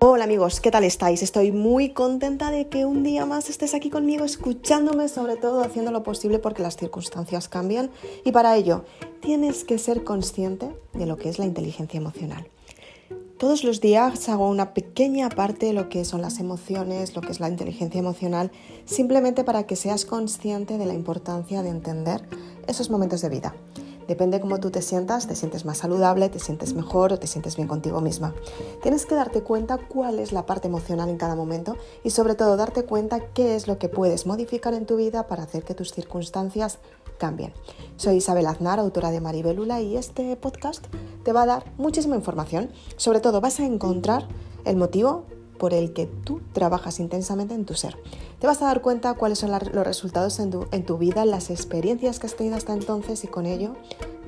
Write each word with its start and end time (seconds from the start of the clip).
Hola 0.00 0.22
amigos, 0.22 0.60
¿qué 0.60 0.70
tal 0.70 0.84
estáis? 0.84 1.24
Estoy 1.24 1.50
muy 1.50 1.88
contenta 1.88 2.52
de 2.52 2.68
que 2.68 2.84
un 2.84 3.02
día 3.02 3.26
más 3.26 3.50
estés 3.50 3.74
aquí 3.74 3.90
conmigo 3.90 4.24
escuchándome, 4.24 5.08
sobre 5.08 5.34
todo 5.34 5.60
haciendo 5.60 5.90
lo 5.90 6.04
posible 6.04 6.38
porque 6.38 6.62
las 6.62 6.76
circunstancias 6.76 7.48
cambian 7.48 7.90
y 8.24 8.30
para 8.30 8.54
ello 8.54 8.84
tienes 9.20 9.64
que 9.64 9.76
ser 9.76 10.04
consciente 10.04 10.70
de 10.94 11.06
lo 11.06 11.16
que 11.16 11.28
es 11.28 11.40
la 11.40 11.46
inteligencia 11.46 11.98
emocional. 11.98 12.46
Todos 13.38 13.64
los 13.64 13.80
días 13.80 14.28
hago 14.28 14.48
una 14.48 14.72
pequeña 14.72 15.30
parte 15.30 15.66
de 15.66 15.72
lo 15.72 15.88
que 15.88 16.04
son 16.04 16.22
las 16.22 16.38
emociones, 16.38 17.16
lo 17.16 17.20
que 17.20 17.32
es 17.32 17.40
la 17.40 17.48
inteligencia 17.48 17.98
emocional, 17.98 18.52
simplemente 18.84 19.42
para 19.42 19.66
que 19.66 19.74
seas 19.74 20.04
consciente 20.04 20.78
de 20.78 20.86
la 20.86 20.94
importancia 20.94 21.64
de 21.64 21.70
entender 21.70 22.22
esos 22.68 22.88
momentos 22.88 23.20
de 23.20 23.30
vida. 23.30 23.56
Depende 24.08 24.40
cómo 24.40 24.58
tú 24.58 24.70
te 24.70 24.80
sientas, 24.80 25.26
te 25.26 25.36
sientes 25.36 25.66
más 25.66 25.78
saludable, 25.78 26.30
te 26.30 26.38
sientes 26.38 26.72
mejor 26.72 27.12
o 27.12 27.18
te 27.18 27.26
sientes 27.26 27.56
bien 27.56 27.68
contigo 27.68 28.00
misma. 28.00 28.34
Tienes 28.82 29.04
que 29.04 29.14
darte 29.14 29.42
cuenta 29.42 29.76
cuál 29.76 30.18
es 30.18 30.32
la 30.32 30.46
parte 30.46 30.66
emocional 30.66 31.10
en 31.10 31.18
cada 31.18 31.36
momento 31.36 31.76
y 32.02 32.10
sobre 32.10 32.34
todo 32.34 32.56
darte 32.56 32.84
cuenta 32.84 33.20
qué 33.34 33.54
es 33.54 33.68
lo 33.68 33.78
que 33.78 33.90
puedes 33.90 34.26
modificar 34.26 34.72
en 34.72 34.86
tu 34.86 34.96
vida 34.96 35.26
para 35.26 35.42
hacer 35.42 35.62
que 35.62 35.74
tus 35.74 35.92
circunstancias 35.92 36.78
cambien. 37.18 37.52
Soy 37.96 38.16
Isabel 38.16 38.46
Aznar, 38.46 38.78
autora 38.78 39.10
de 39.10 39.20
Maribelula 39.20 39.82
y 39.82 39.98
este 39.98 40.34
podcast 40.36 40.86
te 41.22 41.32
va 41.34 41.42
a 41.42 41.46
dar 41.46 41.64
muchísima 41.76 42.16
información. 42.16 42.70
Sobre 42.96 43.20
todo 43.20 43.42
vas 43.42 43.60
a 43.60 43.66
encontrar 43.66 44.26
el 44.64 44.76
motivo 44.76 45.26
por 45.58 45.74
el 45.74 45.92
que 45.92 46.06
tú 46.06 46.40
trabajas 46.52 47.00
intensamente 47.00 47.54
en 47.54 47.64
tu 47.64 47.74
ser. 47.74 47.96
Te 48.38 48.46
vas 48.46 48.62
a 48.62 48.66
dar 48.66 48.80
cuenta 48.80 49.14
cuáles 49.14 49.38
son 49.38 49.50
los 49.50 49.86
resultados 49.86 50.38
en 50.38 50.50
tu, 50.50 50.66
en 50.70 50.84
tu 50.84 50.96
vida, 50.98 51.24
las 51.24 51.50
experiencias 51.50 52.18
que 52.18 52.26
has 52.26 52.36
tenido 52.36 52.56
hasta 52.56 52.72
entonces 52.72 53.24
y 53.24 53.26
con 53.26 53.46
ello 53.46 53.74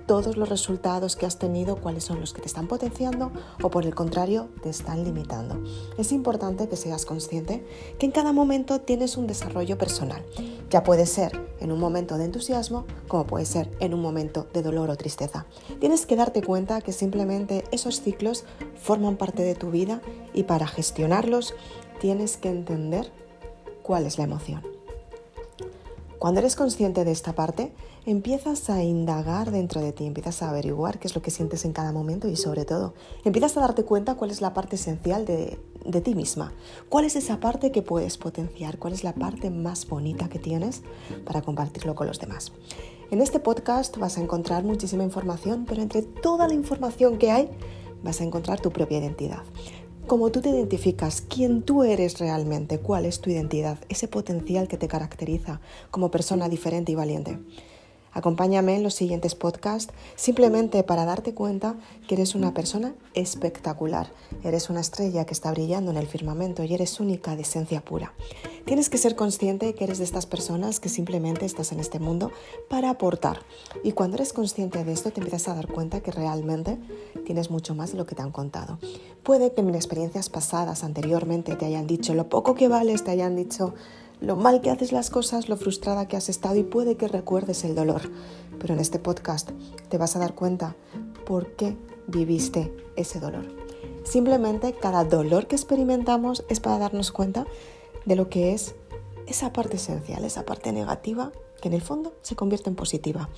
todos 0.07 0.37
los 0.37 0.49
resultados 0.49 1.17
que 1.17 1.27
has 1.27 1.39
tenido, 1.39 1.77
cuáles 1.77 2.05
son 2.05 2.21
los 2.21 2.33
que 2.33 2.41
te 2.41 2.47
están 2.47 2.67
potenciando 2.67 3.33
o 3.63 3.71
por 3.71 3.87
el 3.87 3.95
contrario 3.95 4.49
te 4.63 4.69
están 4.69 5.05
limitando. 5.05 5.63
Es 5.99 6.13
importante 6.13 6.69
que 6.69 6.77
seas 6.77 7.05
consciente 7.05 7.65
que 7.99 8.07
en 8.07 8.13
cada 8.13 8.33
momento 8.33 8.81
tienes 8.81 9.17
un 9.17 9.27
desarrollo 9.27 9.79
personal. 9.79 10.25
Ya 10.71 10.83
puede 10.83 11.07
ser 11.07 11.33
en 11.61 11.73
un 11.73 11.79
momento 11.79 12.19
de 12.19 12.25
entusiasmo 12.25 12.87
como 13.09 13.27
puede 13.27 13.47
ser 13.47 13.71
en 13.81 13.95
un 13.95 14.01
momento 14.01 14.47
de 14.53 14.63
dolor 14.63 14.91
o 14.91 14.97
tristeza. 14.97 15.47
Tienes 15.79 16.07
que 16.07 16.17
darte 16.17 16.43
cuenta 16.43 16.81
que 16.81 16.93
simplemente 16.93 17.65
esos 17.71 18.01
ciclos 18.01 18.45
forman 18.77 19.17
parte 19.17 19.43
de 19.43 19.55
tu 19.55 19.71
vida 19.71 20.01
y 20.33 20.45
para 20.45 20.67
gestionarlos 20.67 21.55
tienes 22.01 22.37
que 22.37 22.51
entender 22.51 23.13
cuál 23.83 24.07
es 24.07 24.19
la 24.19 24.25
emoción. 24.25 24.70
Cuando 26.21 26.41
eres 26.41 26.55
consciente 26.55 27.07
de 27.07 27.13
esta 27.13 27.35
parte, 27.35 27.73
empiezas 28.05 28.69
a 28.69 28.83
indagar 28.83 29.51
dentro 29.51 29.81
de 29.81 29.95
ti, 29.95 30.05
empiezas 30.05 30.43
a 30.43 30.51
averiguar 30.51 30.99
qué 30.99 31.09
es 31.09 31.15
lo 31.15 31.23
que 31.23 31.31
sientes 31.31 31.65
en 31.65 31.73
cada 31.73 31.93
momento 31.93 32.29
y 32.29 32.37
sobre 32.37 32.67
todo, 32.67 32.93
empiezas 33.25 33.57
a 33.57 33.61
darte 33.61 33.85
cuenta 33.85 34.17
cuál 34.17 34.31
es 34.31 34.43
la 34.43 34.53
parte 34.53 34.77
esencial 34.77 35.25
de, 35.25 35.59
de 35.83 36.01
ti 36.03 36.15
misma, 36.15 36.53
cuál 36.91 37.07
es 37.07 37.17
esa 37.17 37.41
parte 37.41 37.73
que 37.73 37.81
puedes 37.81 38.19
potenciar, 38.19 38.79
cuál 38.79 38.93
es 38.93 39.03
la 39.03 39.15
parte 39.15 39.49
más 39.49 39.89
bonita 39.89 40.29
que 40.29 40.39
tienes 40.39 40.83
para 41.25 41.41
compartirlo 41.41 41.95
con 41.95 42.07
los 42.07 42.21
demás. 42.21 42.53
En 43.11 43.23
este 43.23 43.41
podcast 43.41 43.97
vas 43.97 44.19
a 44.19 44.21
encontrar 44.21 44.63
muchísima 44.63 45.05
información, 45.05 45.65
pero 45.67 45.81
entre 45.81 46.03
toda 46.03 46.49
la 46.49 46.53
información 46.53 47.17
que 47.17 47.31
hay, 47.31 47.49
vas 48.05 48.21
a 48.21 48.25
encontrar 48.25 48.61
tu 48.61 48.71
propia 48.71 48.99
identidad 48.99 49.43
cómo 50.11 50.33
tú 50.33 50.41
te 50.41 50.49
identificas, 50.49 51.21
quién 51.21 51.63
tú 51.63 51.85
eres 51.85 52.19
realmente, 52.19 52.81
cuál 52.81 53.07
es 53.07 53.21
tu 53.21 53.31
identidad, 53.31 53.79
ese 53.89 54.09
potencial 54.09 54.67
que 54.67 54.77
te 54.77 54.89
caracteriza 54.89 55.61
como 55.93 56.11
persona 56.11 56.49
diferente 56.49 56.91
y 56.91 56.97
valiente. 56.97 57.39
Acompáñame 58.13 58.77
en 58.77 58.83
los 58.83 58.95
siguientes 58.95 59.35
podcasts 59.35 59.93
simplemente 60.17 60.83
para 60.83 61.05
darte 61.05 61.35
cuenta 61.35 61.77
que 62.09 62.15
eres 62.15 62.35
una 62.35 62.53
persona 62.53 62.95
espectacular. 63.15 64.11
Eres 64.43 64.71
una 64.71 64.81
estrella 64.81 65.25
que 65.27 65.35
está 65.35 65.51
brillando 65.51 65.91
en 65.91 65.97
el 65.97 66.07
firmamento 66.07 66.65
y 66.65 66.75
eres 66.75 67.01
única 67.01 67.37
de 67.37 67.43
esencia 67.43 67.81
pura. 67.81 68.13
Tienes 68.65 68.91
que 68.91 68.99
ser 68.99 69.17
consciente 69.17 69.75
que 69.75 69.85
eres 69.85 69.99
de 69.99 70.05
estas 70.05 70.27
personas 70.27 70.81
que 70.81 70.89
simplemente 70.89 71.47
estás 71.47 71.73
en 71.73 71.81
este 71.81 71.99
mundo 71.99 72.31
para 72.69 72.91
aportar. 72.91 73.41
Y 73.83 73.93
cuando 73.93 74.17
eres 74.17 74.33
consciente 74.33 74.85
de 74.85 74.93
esto 74.93 75.11
te 75.11 75.21
empiezas 75.21 75.49
a 75.49 75.55
dar 75.55 75.69
cuenta 75.69 76.01
que 76.01 76.11
realmente 76.11 76.79
tienes 77.25 77.51
mucho 77.51 77.75
más 77.75 77.93
de 77.93 77.99
lo 77.99 78.07
que 78.07 78.15
te 78.15 78.23
han 78.23 78.33
contado. 78.33 78.79
Puede 79.23 79.53
que 79.53 79.61
en 79.61 79.75
experiencias 79.75 80.29
pasadas 80.29 80.85
anteriormente 80.85 81.55
te 81.57 81.67
hayan 81.67 81.87
dicho 81.87 82.15
lo 82.15 82.29
poco 82.29 82.55
que 82.55 82.69
vales, 82.69 83.05
te 83.05 83.11
hayan 83.11 83.37
dicho 83.37 83.75
lo 84.21 84.37
mal 84.37 84.61
que 84.61 84.71
haces 84.71 84.93
las 84.93 85.11
cosas, 85.11 85.49
lo 85.49 85.57
frustrada 85.57 86.07
que 86.07 86.17
has 86.17 86.29
estado 86.29 86.57
y 86.57 86.63
puede 86.63 86.97
que 86.97 87.09
recuerdes 87.09 87.65
el 87.65 87.75
dolor. 87.75 88.03
Pero 88.59 88.75
en 88.75 88.81
este 88.81 88.99
podcast 88.99 89.51
te 89.89 89.99
vas 89.99 90.17
a 90.17 90.19
dar 90.19 90.35
cuenta 90.35 90.77
por 91.25 91.53
qué 91.53 91.77
viviste 92.07 92.75
ese 92.97 93.21
dolor. 93.21 93.47
Simplemente 94.05 94.73
cada 94.73 95.05
dolor 95.05 95.47
que 95.47 95.57
experimentamos 95.57 96.45
es 96.49 96.61
para 96.61 96.79
darnos 96.79 97.13
cuenta 97.13 97.47
de 98.05 98.17
lo 98.17 98.29
que 98.29 98.53
es 98.53 98.75
esa 99.27 99.53
parte 99.53 99.77
esencial, 99.77 100.25
esa 100.25 100.45
parte 100.45 100.73
negativa 100.73 101.33
que 101.61 101.69
en 101.69 101.75
el 101.75 101.83
fondo 101.83 102.15
se 102.23 102.35
convierte 102.35 102.71
en 102.71 102.77
positiva. 102.77 103.29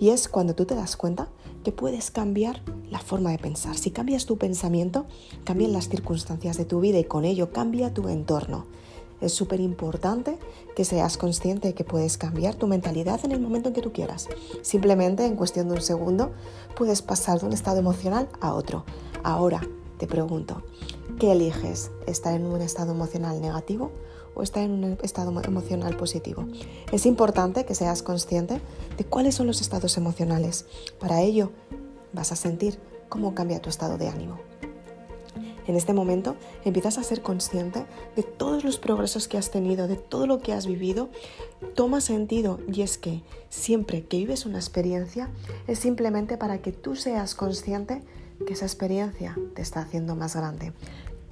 Y 0.00 0.10
es 0.10 0.28
cuando 0.28 0.54
tú 0.54 0.66
te 0.66 0.74
das 0.74 0.96
cuenta 0.96 1.28
que 1.64 1.72
puedes 1.72 2.10
cambiar 2.10 2.60
la 2.90 2.98
forma 2.98 3.30
de 3.30 3.38
pensar. 3.38 3.76
Si 3.76 3.90
cambias 3.90 4.26
tu 4.26 4.36
pensamiento, 4.36 5.06
cambian 5.44 5.72
las 5.72 5.88
circunstancias 5.88 6.56
de 6.56 6.64
tu 6.64 6.80
vida 6.80 6.98
y 6.98 7.04
con 7.04 7.24
ello 7.24 7.52
cambia 7.52 7.94
tu 7.94 8.08
entorno. 8.08 8.66
Es 9.22 9.32
súper 9.32 9.60
importante 9.60 10.36
que 10.74 10.84
seas 10.84 11.16
consciente 11.16 11.68
de 11.68 11.74
que 11.74 11.84
puedes 11.84 12.18
cambiar 12.18 12.56
tu 12.56 12.66
mentalidad 12.66 13.24
en 13.24 13.30
el 13.30 13.40
momento 13.40 13.68
en 13.68 13.74
que 13.74 13.80
tú 13.80 13.92
quieras. 13.92 14.28
Simplemente 14.62 15.24
en 15.24 15.36
cuestión 15.36 15.68
de 15.68 15.74
un 15.74 15.80
segundo 15.80 16.32
puedes 16.76 17.02
pasar 17.02 17.40
de 17.40 17.46
un 17.46 17.52
estado 17.52 17.78
emocional 17.78 18.28
a 18.40 18.52
otro. 18.52 18.84
Ahora 19.22 19.60
te 19.98 20.08
pregunto, 20.08 20.64
¿qué 21.20 21.30
eliges? 21.30 21.92
¿Estar 22.08 22.34
en 22.34 22.46
un 22.46 22.60
estado 22.60 22.90
emocional 22.90 23.40
negativo 23.40 23.92
o 24.34 24.42
estar 24.42 24.64
en 24.64 24.72
un 24.72 24.98
estado 25.04 25.30
emocional 25.40 25.96
positivo? 25.96 26.44
Es 26.90 27.06
importante 27.06 27.64
que 27.64 27.76
seas 27.76 28.02
consciente 28.02 28.60
de 28.98 29.04
cuáles 29.04 29.36
son 29.36 29.46
los 29.46 29.60
estados 29.60 29.96
emocionales. 29.96 30.66
Para 30.98 31.22
ello 31.22 31.52
vas 32.12 32.32
a 32.32 32.36
sentir 32.36 32.80
cómo 33.08 33.36
cambia 33.36 33.62
tu 33.62 33.70
estado 33.70 33.98
de 33.98 34.08
ánimo. 34.08 34.40
En 35.66 35.76
este 35.76 35.92
momento 35.92 36.36
empiezas 36.64 36.98
a 36.98 37.02
ser 37.02 37.22
consciente 37.22 37.84
de 38.16 38.22
todos 38.22 38.64
los 38.64 38.78
progresos 38.78 39.28
que 39.28 39.38
has 39.38 39.50
tenido, 39.50 39.88
de 39.88 39.96
todo 39.96 40.26
lo 40.26 40.40
que 40.40 40.52
has 40.52 40.66
vivido. 40.66 41.08
Toma 41.74 42.00
sentido 42.00 42.60
y 42.72 42.82
es 42.82 42.98
que 42.98 43.22
siempre 43.48 44.04
que 44.04 44.18
vives 44.18 44.46
una 44.46 44.58
experiencia 44.58 45.30
es 45.66 45.78
simplemente 45.78 46.36
para 46.36 46.60
que 46.60 46.72
tú 46.72 46.96
seas 46.96 47.34
consciente 47.34 48.02
que 48.46 48.54
esa 48.54 48.66
experiencia 48.66 49.36
te 49.54 49.62
está 49.62 49.80
haciendo 49.80 50.16
más 50.16 50.34
grande. 50.34 50.72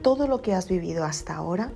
Todo 0.02 0.26
lo 0.26 0.42
que 0.42 0.54
has 0.54 0.68
vivido 0.68 1.04
hasta 1.04 1.34
ahora 1.34 1.72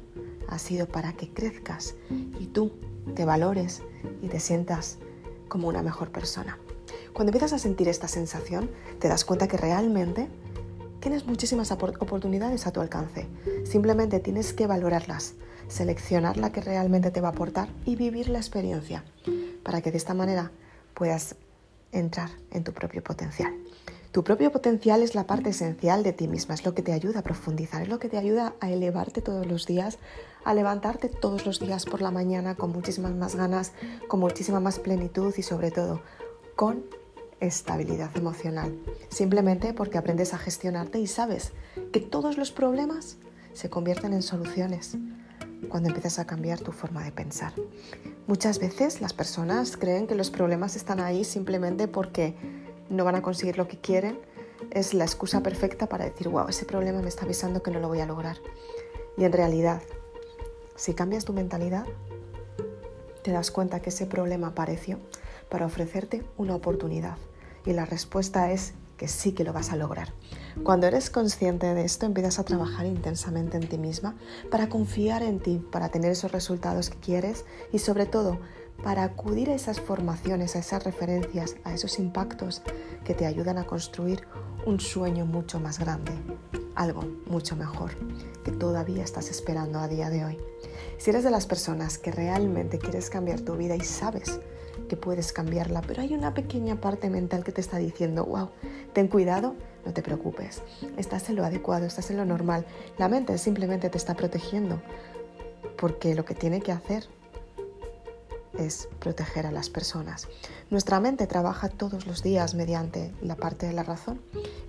ha 0.48 0.58
sido 0.58 0.86
para 0.86 1.14
que 1.14 1.28
crezcas 1.28 1.94
y 2.38 2.46
tú 2.46 2.72
te 3.14 3.24
valores 3.24 3.82
y 4.22 4.28
te 4.28 4.40
sientas 4.40 4.98
como 5.48 5.68
una 5.68 5.82
mejor 5.82 6.10
persona. 6.10 6.58
Cuando 7.12 7.30
empiezas 7.30 7.52
a 7.52 7.58
sentir 7.58 7.88
esta 7.88 8.08
sensación, 8.08 8.70
te 8.98 9.08
das 9.08 9.24
cuenta 9.24 9.46
que 9.46 9.56
realmente 9.56 10.28
Tienes 11.04 11.26
muchísimas 11.26 11.70
oportunidades 11.70 12.66
a 12.66 12.72
tu 12.72 12.80
alcance. 12.80 13.26
Simplemente 13.64 14.20
tienes 14.20 14.54
que 14.54 14.66
valorarlas, 14.66 15.34
seleccionar 15.68 16.38
la 16.38 16.50
que 16.50 16.62
realmente 16.62 17.10
te 17.10 17.20
va 17.20 17.28
a 17.28 17.32
aportar 17.32 17.68
y 17.84 17.94
vivir 17.94 18.30
la 18.30 18.38
experiencia 18.38 19.04
para 19.62 19.82
que 19.82 19.90
de 19.90 19.98
esta 19.98 20.14
manera 20.14 20.50
puedas 20.94 21.36
entrar 21.92 22.30
en 22.50 22.64
tu 22.64 22.72
propio 22.72 23.04
potencial. 23.04 23.52
Tu 24.12 24.24
propio 24.24 24.50
potencial 24.50 25.02
es 25.02 25.14
la 25.14 25.26
parte 25.26 25.50
esencial 25.50 26.02
de 26.04 26.14
ti 26.14 26.26
misma, 26.26 26.54
es 26.54 26.64
lo 26.64 26.72
que 26.74 26.80
te 26.80 26.94
ayuda 26.94 27.18
a 27.18 27.22
profundizar, 27.22 27.82
es 27.82 27.88
lo 27.88 27.98
que 27.98 28.08
te 28.08 28.16
ayuda 28.16 28.54
a 28.60 28.70
elevarte 28.70 29.20
todos 29.20 29.46
los 29.46 29.66
días, 29.66 29.98
a 30.42 30.54
levantarte 30.54 31.10
todos 31.10 31.44
los 31.44 31.60
días 31.60 31.84
por 31.84 32.00
la 32.00 32.12
mañana 32.12 32.54
con 32.54 32.72
muchísimas 32.72 33.12
más 33.12 33.36
ganas, 33.36 33.74
con 34.08 34.20
muchísima 34.20 34.58
más 34.58 34.78
plenitud 34.78 35.34
y 35.36 35.42
sobre 35.42 35.70
todo 35.70 36.00
con 36.56 36.86
estabilidad 37.44 38.16
emocional, 38.16 38.78
simplemente 39.08 39.72
porque 39.72 39.98
aprendes 39.98 40.34
a 40.34 40.38
gestionarte 40.38 40.98
y 40.98 41.06
sabes 41.06 41.52
que 41.92 42.00
todos 42.00 42.36
los 42.36 42.50
problemas 42.50 43.18
se 43.52 43.70
convierten 43.70 44.12
en 44.12 44.22
soluciones 44.22 44.96
cuando 45.68 45.88
empiezas 45.88 46.18
a 46.18 46.26
cambiar 46.26 46.60
tu 46.60 46.72
forma 46.72 47.04
de 47.04 47.12
pensar. 47.12 47.52
Muchas 48.26 48.58
veces 48.58 49.00
las 49.00 49.12
personas 49.12 49.76
creen 49.76 50.06
que 50.06 50.14
los 50.14 50.30
problemas 50.30 50.76
están 50.76 51.00
ahí 51.00 51.24
simplemente 51.24 51.88
porque 51.88 52.34
no 52.88 53.04
van 53.04 53.16
a 53.16 53.22
conseguir 53.22 53.58
lo 53.58 53.68
que 53.68 53.78
quieren. 53.78 54.18
Es 54.70 54.94
la 54.94 55.04
excusa 55.04 55.42
perfecta 55.42 55.88
para 55.88 56.04
decir, 56.04 56.28
wow, 56.28 56.48
ese 56.48 56.64
problema 56.64 57.00
me 57.00 57.08
está 57.08 57.24
avisando 57.24 57.62
que 57.62 57.70
no 57.70 57.80
lo 57.80 57.88
voy 57.88 58.00
a 58.00 58.06
lograr. 58.06 58.38
Y 59.16 59.24
en 59.24 59.32
realidad, 59.32 59.82
si 60.74 60.94
cambias 60.94 61.24
tu 61.24 61.32
mentalidad, 61.32 61.86
te 63.22 63.30
das 63.30 63.50
cuenta 63.50 63.80
que 63.80 63.90
ese 63.90 64.06
problema 64.06 64.48
apareció 64.48 64.98
para 65.48 65.66
ofrecerte 65.66 66.22
una 66.36 66.54
oportunidad 66.54 67.16
y 67.64 67.72
la 67.72 67.84
respuesta 67.84 68.50
es 68.50 68.74
que 68.96 69.08
sí 69.08 69.32
que 69.32 69.44
lo 69.44 69.52
vas 69.52 69.72
a 69.72 69.76
lograr. 69.76 70.12
Cuando 70.62 70.86
eres 70.86 71.10
consciente 71.10 71.74
de 71.74 71.84
esto, 71.84 72.06
empiezas 72.06 72.38
a 72.38 72.44
trabajar 72.44 72.86
intensamente 72.86 73.56
en 73.56 73.68
ti 73.68 73.78
misma 73.78 74.16
para 74.50 74.68
confiar 74.68 75.22
en 75.22 75.40
ti, 75.40 75.60
para 75.72 75.88
tener 75.88 76.12
esos 76.12 76.32
resultados 76.32 76.90
que 76.90 76.98
quieres 76.98 77.44
y 77.72 77.80
sobre 77.80 78.06
todo 78.06 78.38
para 78.82 79.04
acudir 79.04 79.50
a 79.50 79.54
esas 79.54 79.80
formaciones, 79.80 80.56
a 80.56 80.60
esas 80.60 80.84
referencias, 80.84 81.56
a 81.64 81.74
esos 81.74 81.98
impactos 81.98 82.62
que 83.04 83.14
te 83.14 83.26
ayudan 83.26 83.58
a 83.58 83.64
construir 83.64 84.26
un 84.66 84.80
sueño 84.80 85.26
mucho 85.26 85.60
más 85.60 85.78
grande 85.78 86.12
algo 86.74 87.04
mucho 87.26 87.56
mejor 87.56 87.92
que 88.44 88.52
todavía 88.52 89.04
estás 89.04 89.30
esperando 89.30 89.78
a 89.78 89.88
día 89.88 90.10
de 90.10 90.24
hoy. 90.24 90.38
Si 90.98 91.10
eres 91.10 91.24
de 91.24 91.30
las 91.30 91.46
personas 91.46 91.98
que 91.98 92.10
realmente 92.10 92.78
quieres 92.78 93.10
cambiar 93.10 93.40
tu 93.40 93.56
vida 93.56 93.76
y 93.76 93.80
sabes 93.80 94.40
que 94.88 94.96
puedes 94.96 95.32
cambiarla, 95.32 95.82
pero 95.82 96.02
hay 96.02 96.14
una 96.14 96.34
pequeña 96.34 96.80
parte 96.80 97.10
mental 97.10 97.44
que 97.44 97.52
te 97.52 97.60
está 97.60 97.78
diciendo, 97.78 98.24
wow, 98.24 98.50
ten 98.92 99.08
cuidado, 99.08 99.54
no 99.84 99.92
te 99.92 100.02
preocupes, 100.02 100.62
estás 100.96 101.28
en 101.28 101.36
lo 101.36 101.44
adecuado, 101.44 101.86
estás 101.86 102.10
en 102.10 102.16
lo 102.16 102.24
normal. 102.24 102.66
La 102.98 103.08
mente 103.08 103.36
simplemente 103.38 103.90
te 103.90 103.98
está 103.98 104.14
protegiendo, 104.14 104.80
porque 105.76 106.14
lo 106.14 106.24
que 106.24 106.34
tiene 106.34 106.60
que 106.60 106.72
hacer 106.72 107.06
es 108.58 108.88
proteger 109.00 109.46
a 109.46 109.52
las 109.52 109.68
personas. 109.68 110.28
Nuestra 110.70 111.00
mente 111.00 111.26
trabaja 111.26 111.68
todos 111.68 112.06
los 112.06 112.22
días 112.22 112.54
mediante 112.54 113.12
la 113.20 113.36
parte 113.36 113.66
de 113.66 113.72
la 113.72 113.82
razón 113.82 114.20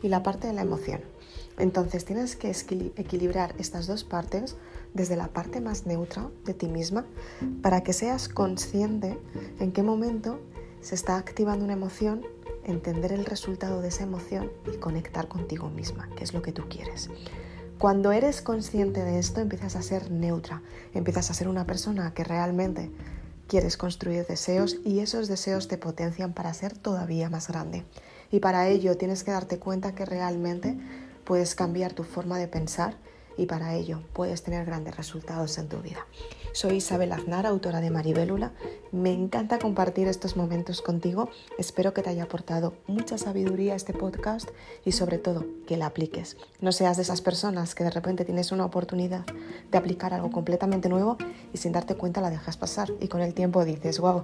y 0.01 0.09
la 0.09 0.23
parte 0.23 0.47
de 0.47 0.53
la 0.53 0.61
emoción. 0.61 1.01
Entonces 1.57 2.05
tienes 2.05 2.35
que 2.35 2.51
equilibrar 2.51 3.55
estas 3.57 3.87
dos 3.87 4.03
partes 4.03 4.55
desde 4.93 5.15
la 5.15 5.27
parte 5.27 5.61
más 5.61 5.85
neutra 5.85 6.29
de 6.45 6.53
ti 6.53 6.67
misma 6.67 7.05
para 7.61 7.81
que 7.81 7.93
seas 7.93 8.27
consciente 8.27 9.17
en 9.59 9.71
qué 9.71 9.83
momento 9.83 10.39
se 10.81 10.95
está 10.95 11.17
activando 11.17 11.65
una 11.65 11.73
emoción, 11.73 12.25
entender 12.63 13.11
el 13.11 13.25
resultado 13.25 13.81
de 13.81 13.87
esa 13.87 14.03
emoción 14.03 14.51
y 14.71 14.77
conectar 14.77 15.27
contigo 15.27 15.69
misma, 15.69 16.09
que 16.15 16.23
es 16.23 16.33
lo 16.33 16.41
que 16.41 16.51
tú 16.51 16.63
quieres. 16.69 17.09
Cuando 17.77 18.11
eres 18.11 18.41
consciente 18.41 19.03
de 19.03 19.19
esto, 19.19 19.41
empiezas 19.41 19.75
a 19.75 19.81
ser 19.81 20.09
neutra, 20.11 20.61
empiezas 20.93 21.29
a 21.29 21.33
ser 21.33 21.47
una 21.47 21.65
persona 21.65 22.13
que 22.13 22.23
realmente 22.23 22.89
quieres 23.47 23.77
construir 23.77 24.25
deseos 24.25 24.77
y 24.85 24.99
esos 24.99 25.27
deseos 25.27 25.67
te 25.67 25.77
potencian 25.77 26.33
para 26.33 26.53
ser 26.53 26.77
todavía 26.77 27.29
más 27.29 27.47
grande. 27.47 27.83
Y 28.31 28.39
para 28.39 28.67
ello 28.67 28.97
tienes 28.97 29.23
que 29.23 29.31
darte 29.31 29.59
cuenta 29.59 29.93
que 29.93 30.05
realmente 30.05 30.77
puedes 31.25 31.55
cambiar 31.55 31.93
tu 31.93 32.03
forma 32.03 32.37
de 32.37 32.47
pensar 32.47 32.95
y 33.37 33.47
para 33.47 33.75
ello 33.75 34.01
puedes 34.13 34.43
tener 34.43 34.65
grandes 34.65 34.95
resultados 34.95 35.57
en 35.57 35.67
tu 35.67 35.77
vida. 35.77 36.05
Soy 36.53 36.75
Isabel 36.75 37.11
Aznar, 37.11 37.45
autora 37.45 37.81
de 37.81 37.89
Maribélula. 37.89 38.53
Me 38.93 39.11
encanta 39.11 39.59
compartir 39.59 40.07
estos 40.07 40.37
momentos 40.37 40.81
contigo. 40.81 41.29
Espero 41.57 41.93
que 41.93 42.01
te 42.01 42.09
haya 42.09 42.23
aportado 42.23 42.75
mucha 42.87 43.17
sabiduría 43.17 43.75
este 43.75 43.93
podcast 43.93 44.49
y 44.85 44.93
sobre 44.93 45.17
todo 45.17 45.45
que 45.67 45.75
la 45.75 45.87
apliques. 45.87 46.37
No 46.61 46.71
seas 46.71 46.95
de 46.95 47.03
esas 47.03 47.21
personas 47.21 47.75
que 47.75 47.83
de 47.83 47.91
repente 47.91 48.23
tienes 48.23 48.53
una 48.53 48.63
oportunidad 48.63 49.25
de 49.69 49.77
aplicar 49.77 50.13
algo 50.13 50.31
completamente 50.31 50.87
nuevo 50.87 51.17
y 51.51 51.57
sin 51.57 51.73
darte 51.73 51.95
cuenta 51.95 52.21
la 52.21 52.29
dejas 52.29 52.55
pasar 52.55 52.89
y 53.01 53.09
con 53.09 53.21
el 53.21 53.33
tiempo 53.33 53.65
dices, 53.65 53.99
wow, 53.99 54.23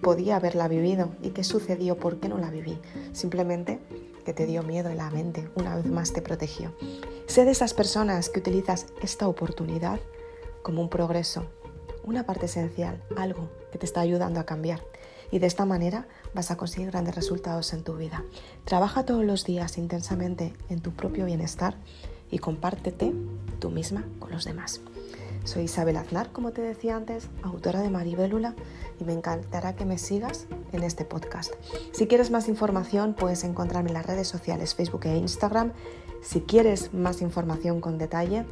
podía 0.00 0.36
haberla 0.36 0.68
vivido 0.68 1.10
y 1.22 1.30
qué 1.30 1.44
sucedió, 1.44 1.96
por 1.96 2.20
qué 2.20 2.28
no 2.28 2.38
la 2.38 2.50
viví. 2.50 2.78
Simplemente 3.12 3.80
que 4.24 4.32
te 4.32 4.46
dio 4.46 4.62
miedo 4.62 4.90
en 4.90 4.98
la 4.98 5.10
mente, 5.10 5.48
una 5.54 5.76
vez 5.76 5.86
más 5.86 6.12
te 6.12 6.22
protegió. 6.22 6.72
Sé 7.26 7.44
de 7.44 7.52
esas 7.52 7.74
personas 7.74 8.28
que 8.28 8.40
utilizas 8.40 8.86
esta 9.02 9.28
oportunidad 9.28 10.00
como 10.62 10.82
un 10.82 10.88
progreso, 10.88 11.46
una 12.04 12.24
parte 12.24 12.46
esencial, 12.46 13.02
algo 13.16 13.48
que 13.70 13.78
te 13.78 13.86
está 13.86 14.00
ayudando 14.00 14.40
a 14.40 14.46
cambiar. 14.46 14.82
Y 15.30 15.38
de 15.38 15.46
esta 15.46 15.64
manera 15.64 16.06
vas 16.34 16.50
a 16.50 16.56
conseguir 16.56 16.90
grandes 16.90 17.14
resultados 17.14 17.72
en 17.72 17.82
tu 17.82 17.96
vida. 17.96 18.24
Trabaja 18.64 19.04
todos 19.04 19.24
los 19.24 19.44
días 19.44 19.78
intensamente 19.78 20.54
en 20.68 20.80
tu 20.80 20.92
propio 20.92 21.24
bienestar 21.24 21.76
y 22.30 22.38
compártete 22.38 23.12
tú 23.58 23.70
misma 23.70 24.04
con 24.18 24.30
los 24.30 24.44
demás. 24.44 24.80
Soy 25.46 25.62
Isabel 25.64 25.96
Aznar, 25.96 26.32
como 26.32 26.50
te 26.50 26.60
decía 26.60 26.96
antes, 26.96 27.28
autora 27.44 27.80
de 27.80 27.88
Maribélula, 27.88 28.56
y 28.98 29.04
me 29.04 29.12
encantará 29.12 29.76
que 29.76 29.84
me 29.84 29.96
sigas 29.96 30.46
en 30.72 30.82
este 30.82 31.04
podcast. 31.04 31.54
Si 31.92 32.08
quieres 32.08 32.32
más 32.32 32.48
información, 32.48 33.14
puedes 33.14 33.44
encontrarme 33.44 33.90
en 33.90 33.94
las 33.94 34.06
redes 34.06 34.26
sociales 34.26 34.74
Facebook 34.74 35.06
e 35.06 35.16
Instagram. 35.16 35.72
Si 36.20 36.40
quieres 36.40 36.92
más 36.92 37.22
información 37.22 37.80
con 37.80 37.96
detalle, 37.96 38.44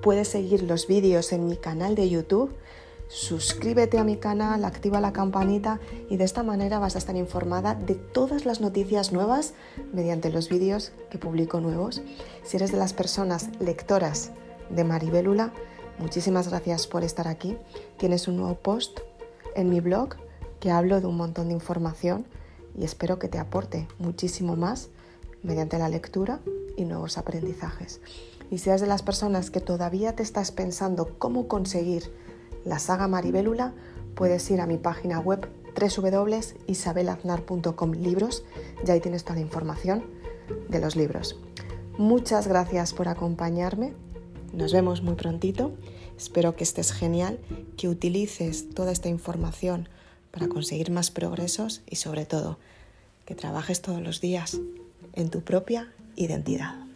puedes 0.00 0.28
seguir 0.28 0.62
los 0.62 0.86
vídeos 0.86 1.30
en 1.34 1.46
mi 1.46 1.58
canal 1.58 1.94
de 1.94 2.08
YouTube. 2.08 2.56
Suscríbete 3.08 3.98
a 3.98 4.04
mi 4.04 4.16
canal, 4.16 4.64
activa 4.64 5.02
la 5.02 5.12
campanita 5.12 5.78
y 6.08 6.16
de 6.16 6.24
esta 6.24 6.42
manera 6.42 6.78
vas 6.78 6.94
a 6.94 6.98
estar 6.98 7.16
informada 7.16 7.74
de 7.74 7.96
todas 7.96 8.46
las 8.46 8.62
noticias 8.62 9.12
nuevas 9.12 9.52
mediante 9.92 10.30
los 10.30 10.48
vídeos 10.48 10.92
que 11.10 11.18
publico 11.18 11.60
nuevos. 11.60 12.00
Si 12.44 12.56
eres 12.56 12.72
de 12.72 12.78
las 12.78 12.94
personas 12.94 13.50
lectoras 13.60 14.30
de 14.70 14.84
Maribélula, 14.84 15.52
Muchísimas 15.98 16.48
gracias 16.48 16.86
por 16.86 17.02
estar 17.02 17.26
aquí. 17.26 17.56
Tienes 17.96 18.28
un 18.28 18.36
nuevo 18.36 18.54
post 18.54 19.00
en 19.56 19.68
mi 19.68 19.80
blog 19.80 20.10
que 20.60 20.70
hablo 20.70 21.00
de 21.00 21.06
un 21.06 21.16
montón 21.16 21.48
de 21.48 21.54
información 21.54 22.26
y 22.76 22.84
espero 22.84 23.18
que 23.18 23.28
te 23.28 23.38
aporte 23.38 23.88
muchísimo 23.98 24.54
más 24.54 24.90
mediante 25.42 25.78
la 25.78 25.88
lectura 25.88 26.40
y 26.76 26.84
nuevos 26.84 27.18
aprendizajes. 27.18 28.00
Y 28.50 28.58
si 28.58 28.70
eres 28.70 28.80
de 28.80 28.86
las 28.86 29.02
personas 29.02 29.50
que 29.50 29.60
todavía 29.60 30.14
te 30.14 30.22
estás 30.22 30.52
pensando 30.52 31.18
cómo 31.18 31.48
conseguir 31.48 32.12
la 32.64 32.78
saga 32.78 33.08
Maribélula, 33.08 33.74
puedes 34.14 34.48
ir 34.50 34.60
a 34.60 34.66
mi 34.66 34.78
página 34.78 35.18
web 35.18 35.48
www.isabelaznar.com 35.78 37.92
libros 37.92 38.44
y 38.86 38.90
ahí 38.90 39.00
tienes 39.00 39.24
toda 39.24 39.36
la 39.36 39.42
información 39.42 40.04
de 40.68 40.80
los 40.80 40.96
libros. 40.96 41.38
Muchas 41.98 42.46
gracias 42.46 42.92
por 42.92 43.08
acompañarme 43.08 43.94
nos 44.52 44.72
vemos 44.72 45.02
muy 45.02 45.14
prontito. 45.14 45.72
Espero 46.16 46.56
que 46.56 46.64
estés 46.64 46.92
genial, 46.92 47.38
que 47.76 47.88
utilices 47.88 48.70
toda 48.74 48.92
esta 48.92 49.08
información 49.08 49.88
para 50.30 50.48
conseguir 50.48 50.90
más 50.90 51.10
progresos 51.10 51.82
y 51.88 51.96
sobre 51.96 52.26
todo 52.26 52.58
que 53.24 53.34
trabajes 53.34 53.82
todos 53.82 54.02
los 54.02 54.20
días 54.20 54.58
en 55.12 55.30
tu 55.30 55.42
propia 55.42 55.92
identidad. 56.16 56.87